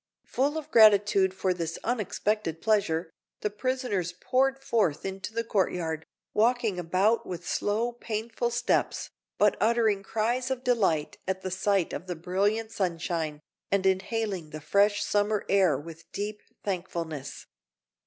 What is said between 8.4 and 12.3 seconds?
steps, but uttering cries of delight at the sight of the